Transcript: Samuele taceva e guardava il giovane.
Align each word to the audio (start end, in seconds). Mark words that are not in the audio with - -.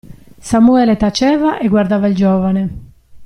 Samuele 0.39 0.95
taceva 0.97 1.59
e 1.59 1.67
guardava 1.67 2.07
il 2.07 2.15
giovane. 2.15 2.69